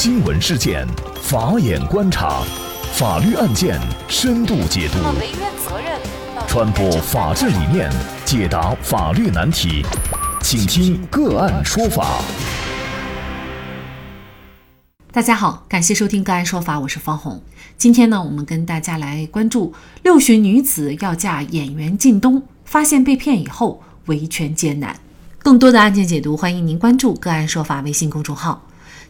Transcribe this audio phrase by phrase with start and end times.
[0.00, 0.86] 新闻事件，
[1.20, 2.44] 法眼观察，
[2.92, 4.98] 法律案件深度解读，
[6.46, 7.90] 传播法治理念，
[8.24, 9.84] 解答法律难题，
[10.40, 12.22] 请听个案说法。
[15.10, 17.42] 大家好，感谢收听个案说法，我是方红。
[17.76, 19.74] 今天呢，我们跟大家来关注
[20.04, 24.94] 六旬女子要嫁演员靳东，发现被骗以后维权艰难。
[25.40, 28.62] 更多的案件解读，欢迎您关注个案说法微信公众号。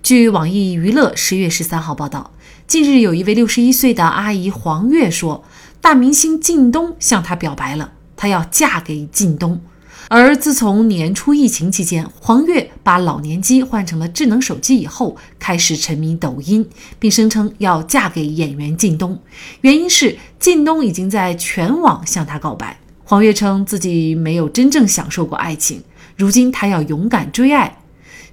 [0.03, 2.33] 据网易娱乐十月十三号报道，
[2.66, 5.45] 近日有一位六十一岁的阿姨黄月说，
[5.80, 9.61] 大明星靳东向她表白了，她要嫁给靳东。
[10.09, 16.67] 而自从年初疫情期间，黄月把老年机换成了智能手机以后，开始沉迷抖音，
[16.98, 19.20] 并声称要嫁给演员靳东，
[19.61, 22.78] 原因是靳东已经在全网向她告白。
[23.05, 25.83] 黄月称自己没有真正享受过爱情，
[26.17, 27.77] 如今她要勇敢追爱。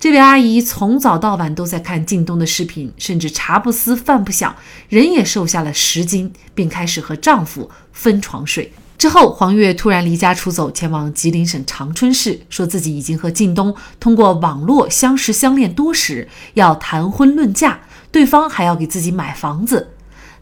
[0.06, 4.56] 这位阿姨从早到晚都在看靳东的视频，甚至茶不思饭不想，
[4.88, 8.72] 人也瘦下了十斤，并开始和丈夫分床睡。
[9.00, 17.80] 之后，黄月突然离家出走，前往吉林省长春市，说自己已经和靳东通过网络相识相恋多时，要谈婚论嫁，
[18.12, 19.88] 对方还要给自己买房子。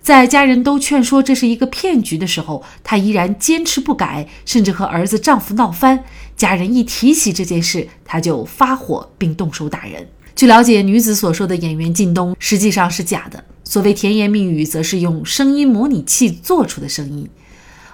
[0.03, 6.03] 在家人都劝说这是一个骗局的时候，她依然坚持不改，甚至和儿子、丈夫闹翻。
[6.35, 10.05] 家人一提起这件事，她就发火并动手打人。
[10.35, 17.29] 据了解，女子所说的演员靳东实际上是假的，所谓甜言蜜语，则是用声音模拟器做出的声音，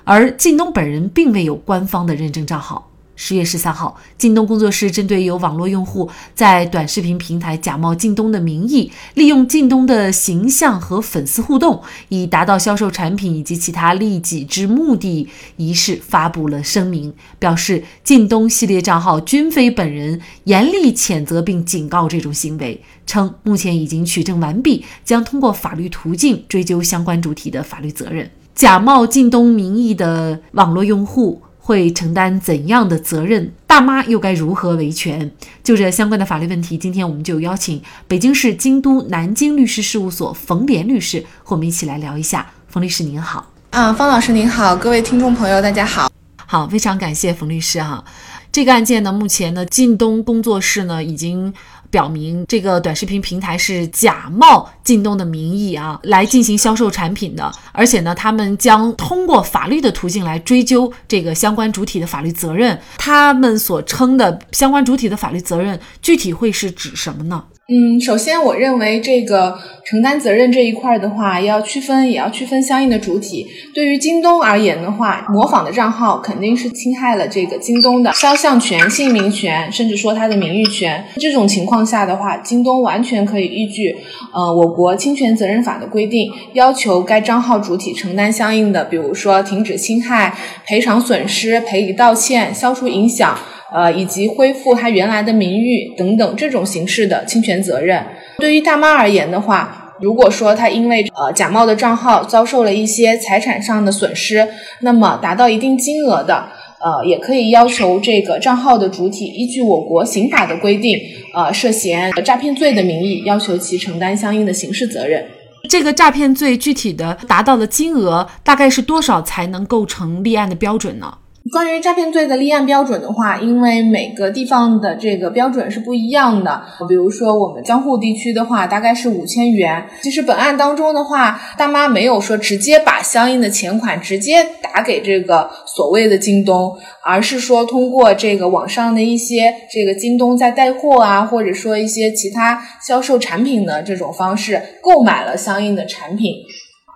[0.04, 2.89] 而靳东本人并未有官方的认证账号。
[3.22, 28.32] 十月十三号，靳东工作室针对有网络用户在短视频平台假冒靳东的名义，利用靳东的形象和粉丝互动，以达到销售产品以及其他利己之目的一事发布了声明，表示靳东系列账号均非本人，严厉谴责并警告这种行为，称目前已经取证完毕，将通过法律途径追究相关主体的法律责任。
[28.56, 31.42] 假冒靳东名义的网络用户。
[31.70, 33.52] 会承担怎样的责任？
[33.68, 35.30] 大妈又该如何维权？
[35.64, 42.50] 就这相关的法律问题，今天我们就邀请北京市京都南京律师事务所冯莲律师和我们一起来聊一下。
[42.70, 46.12] 冯律师您好，啊，方老师您好，各位听众朋友大家好，
[46.48, 48.04] 好，非常感谢冯律师哈。
[48.52, 51.54] 这个案件呢，目前呢，靳东工作室呢已经。
[51.90, 62.80] 表明这个短视频平台是假冒京东的名义啊，来进行销售产品的，而且呢，他们将通过法律的途径来追究这个相关主体的法律责任。
[62.98, 67.44] 他们所称的相关主体的法律责任，具体会是指什么呢？
[67.72, 73.46] 嗯，首先我认为这个承担责任这一块的话，要区分，也要区分相应的主体。
[73.76, 81.06] 对于京东而言的话，模仿的账号肯定是侵害了这个京东的肖像权、姓名权，甚至说它的名誉权。
[81.18, 83.96] 这种情况下的话，京东完全可以依据
[84.34, 93.38] 呃我国侵权责任法的规定，要求该账号主体承担相应的，比如说停止侵害、赔偿损失、赔礼道歉、消除影响。
[93.74, 98.04] 呃，以及恢复他原来的名誉等等这种形式的侵权责任。
[98.38, 104.48] 对于大妈而言的话，如果说她因为呃假冒的账号遭受了一些财产上的损失，
[104.80, 106.48] 那么达到一定金额的，
[106.80, 110.98] 呃，也可以要求这个账号的主体依据我国刑法的规定，
[111.34, 115.26] 呃，涉嫌诈骗罪的名义，要求其承担相应的刑事责任。
[115.68, 121.14] 这个诈骗罪具体的达到的金额大概是多少才能构成立案的标准呢？
[121.52, 126.62] 关于诈骗罪的立案标准的话，因为每个地方的这个标准是不一样的。
[126.88, 129.88] 比如说我们江沪地区的话，大概是五千元。
[130.04, 146.36] 其实本案当中的话，大妈没有说直接把相应的钱款直接打给这个所谓的京东，而是说通过这个网上的一些这个京东在带货啊，或者说一些其他销售产品的这种方式购买了相应的产品。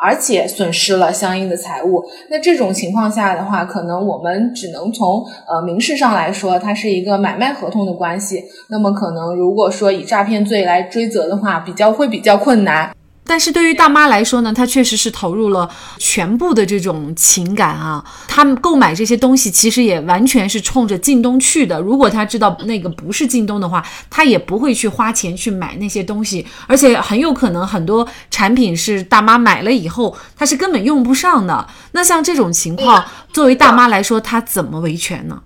[0.03, 8.43] 而且损失了相应的财物，那这种情况下的话，可能我们只能从呃民事上来说，它是一个买卖合同的关系。
[8.67, 12.93] 那么可能如果说以诈骗罪来追责的话，比较会比较困难。
[13.25, 18.03] 但是对于大妈来说呢，她确实是投入了全部的这种情感啊。
[18.27, 21.79] 他们购买这些东西，其实也完全是冲着靳东去的。
[21.79, 26.45] 如果她知道那个不是靳东的话，她也不会去花钱去买那些东西。
[26.67, 31.67] 而且很有可能很多产品是大妈买了以后，她是根本用不上的。
[31.93, 35.41] 那像这种情况，作为大妈来说，她怎么维权呢？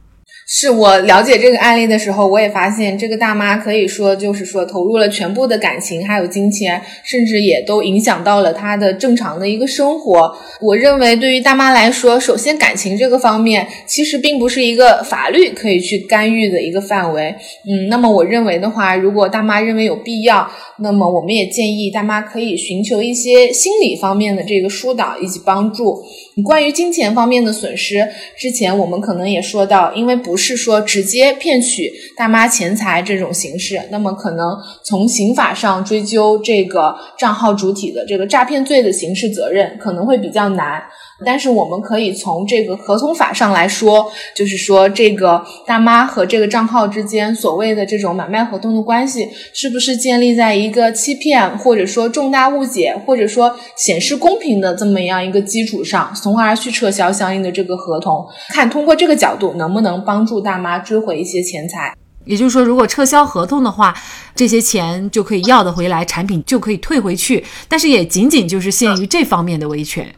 [0.50, 10.34] 是我了解这个案例的时候，我也发现这个大妈可以说就是说投入了全部的感情，还有金钱，甚至也都影响到了她的正常的一个生活。
[10.62, 17.36] 我认为对于大妈来说，首先感情这个方面其实并不是一个法律可以去干预的一个范围。
[17.70, 26.02] 嗯，那么我认为的话，如果大妈认为有必要，那么我们也建议大妈可以寻求一些心理方面的这个疏导以及帮助。
[26.44, 28.08] 关于金钱方面的损失，
[28.38, 40.84] 之前我们可能也说到，因为不是说直接骗取大妈钱财这种形式，那么可能从刑法上追究这个账号主体的这个诈骗罪的刑事责任，可能会比较难。
[41.26, 61.96] 但是我们可以从这个合同法上来说，就是说这个大妈和这个账号之间所谓的这种买卖合同的关系，是不是建立在一个欺骗或者说重大误解或者说显示公平的这么样一个基础上，从而去撤销相应的这个合同，看通过这个角度能不能帮助大妈追回一些钱财。
[62.26, 63.96] 也就是说，如果撤销合同的话，
[64.36, 70.14] 这些钱就可以要得回来，产品就可以退回去，但是也仅仅就是限于这方面的维权。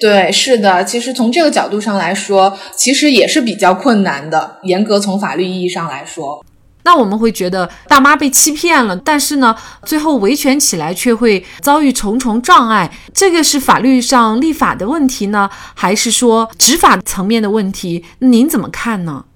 [0.00, 4.56] 对，是的，其实从这个角度上来说，其实也是比较困难的。
[4.64, 6.44] 严格从法律意义上来说，
[6.88, 9.54] 那我们会觉得大妈被欺骗了，但是呢，
[9.84, 12.90] 最后维权起来却会遭遇重重障碍。
[13.12, 18.02] 这个是法律上立法的问题呢，还是说执法层面的问题？
[18.20, 19.26] 您怎么看呢？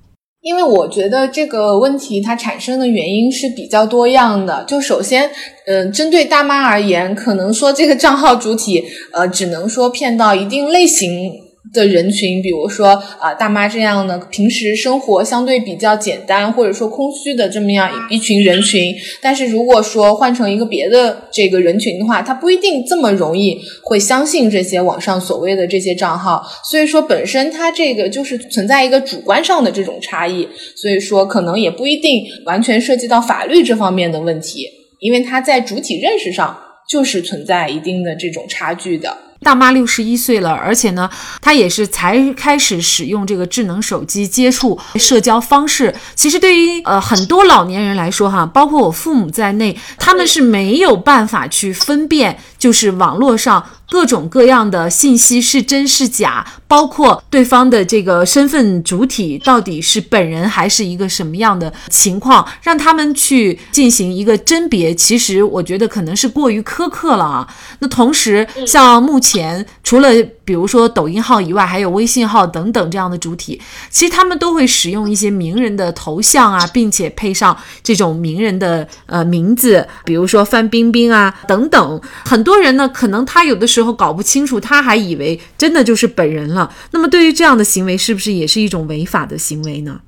[0.40, 4.64] 因为我觉得这个问题它产生的原因是比较多样的。
[4.66, 5.30] 就首先，
[5.66, 8.82] 嗯，针对大妈而言，可能说这个账号主体，
[9.12, 11.41] 呃，只能说骗到一定类型。
[11.72, 12.88] 的人群，比如说
[13.20, 18.94] 啊，大妈这样的平时生活相对比较简单，或者说空虚的这么样一群人群。
[19.20, 26.42] 但是如果说换成一个别的这个人群的话，他不一定这么容易会相信这些网上所谓的这些账号。
[26.64, 30.48] 所以说，本身它这个就是存在一个主观上的这种差异。
[30.76, 34.66] 所以说，可能也不一定完全涉及到法律这方面的问题，
[34.98, 36.58] 因为它在主体认识上
[36.90, 39.16] 就是存在一定的这种差距的。
[39.42, 41.10] 大妈六十一岁了，而且呢，
[41.40, 45.94] 她也是才开始使用这个智能手机接触社交方式。
[46.14, 53.64] 其实对于呃很多老年人来说，哈，包括我父母在内，他们是没有办法去分辨，就是网络上。
[53.92, 67.46] 各种各样的信息是真是假，包括对方的这个身份主体到底是本人还是一个什么样的情况，让他们去进行一个甄别，其实我觉得可能是过于苛刻了啊。
[67.80, 70.08] 那同时，像目前除了
[70.42, 73.60] 比如说抖音号以外，还有微信号等等这样的主体，
[73.90, 82.00] 其实他们都会使用一些名人的头像啊，并且配上这种名人的呃名字，比如说范冰冰啊等等。
[82.24, 83.81] 很多人呢，可能他有的时候。
[83.82, 86.72] 后搞不清楚，他还以为真的就是本人了。
[86.92, 90.00] 那么，对于这样的行为，是不是也是一种违法的行为呢？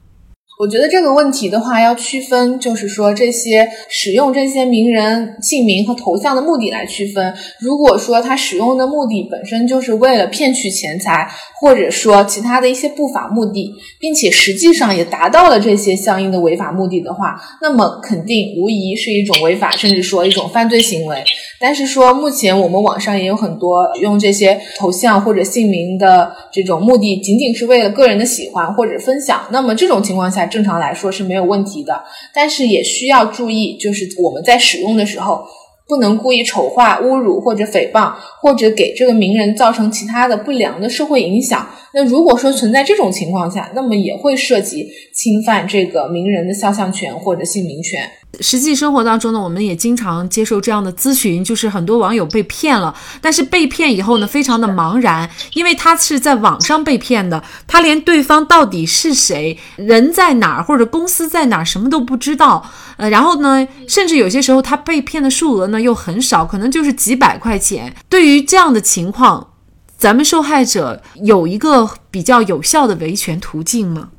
[0.64, 7.34] 我觉得这个问题的话，要区分，就是说这些使用这些名人姓名和头像的目的来区分。
[7.60, 11.28] 如果说他使用的目的本身就是为了骗取钱财，
[11.60, 21.22] 或者说其他的一些不法目的，并且实际上也达到了这些相应的违法目的的话，那么肯定无疑是一种违法，甚至说一种犯罪行为。
[21.60, 29.42] 但是说，目前我们网上也有很多用这些头像或者姓名的这种目的，仅仅是为了个人的喜欢或者分享。
[29.50, 32.04] 那么这种情况下，正常来说是没有问题的。
[32.32, 35.44] 但是也需要注意，就是我们在使用的时候，
[35.88, 41.68] 不能故意丑化、侮辱或者诽谤，或者给这个名人造成其他的不良的社会影响。
[41.92, 48.08] 那如果说存在这种情况下，那么也会涉及侵犯这个名人的肖像权或者姓名权。
[48.40, 62.70] 实际生活当中呢，我们也经常接受这样的咨询，就是很多网友被骗了，但是被骗以后呢，非常的茫然，因为他是在网上被骗的，他连对方到底是谁、人在哪儿或者公司在哪儿什么都不知道。
[62.96, 67.94] 呃，然后呢，甚至有些时候他被骗的数额呢又很少，可能就是几百块钱。
[68.08, 69.48] 对于这样的情况，
[69.96, 74.10] 咱们受害者有一个比较有效的维权途径吗？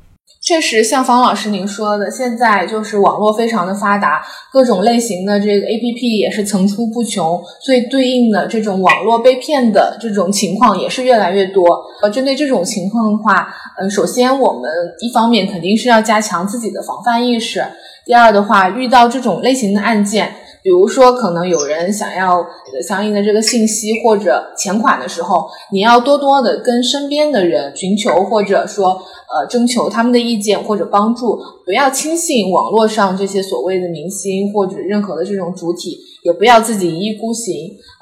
[0.46, 11.66] 确实，像方老师您说的，现在就是网络非常的发达，各种类型的这个 A P P 也是层出不穷，所以对应的这种网络被骗的这种情况也是越来越多。
[12.00, 17.66] 呃，针对这种情况的话，嗯，首先我们一方面肯定是要加强自己的防范意识，
[18.04, 20.32] 第二的话，遇到这种类型的案件。
[20.66, 22.44] 比如说，可能有人想要
[22.84, 37.54] 相应的这个信息或者钱款的时候，你要多多的跟身边的人寻求，或者说呃征求他们的意见或者帮助，不要轻信网络上这些所谓的明星或者任何的这种主体，也不要自己一意孤行。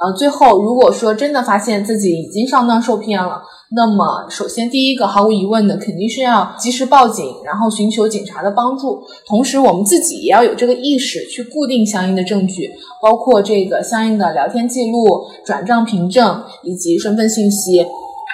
[0.02, 3.42] 呃，最后如果说真的发现自己已经上当受骗了，
[3.76, 9.02] 那么首先第一个毫无疑问的肯定是要及时报警，然后寻求警察的帮助。
[9.26, 12.70] 同时我们自己也要有这个意识去固定相应的证据，
[13.02, 17.84] 包括这个相应的聊天记录、转账凭证以及身份信息，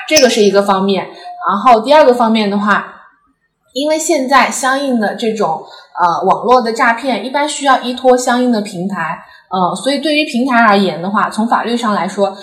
[0.06, 1.06] 这个是一个方面。
[1.48, 2.92] 然后第二个方面的话，
[3.72, 5.62] 因为现在相应的这种
[5.98, 9.18] 呃网络的诈骗一般需要依托相应的平台，
[9.50, 12.36] 呃，所以对于平台而言的话，从法律上来说。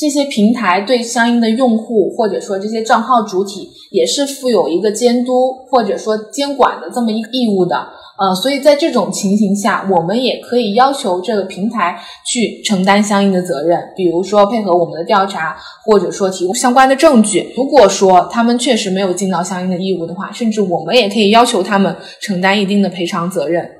[0.00, 7.76] 这些平台对相应的用户，或者说这些账号主体，也是负有一个监督或者说监管的这么一个义务的。
[8.18, 17.52] 呃，所以在这种情形下，我们也可以要求这个平台去承担相应的责任，比如说配合我们的调查，或者说提供相关的证据。
[17.54, 23.79] 如果说他们确实没有尽到相应的义务的话，甚至我们也可以要求他们承担一定的赔偿责任。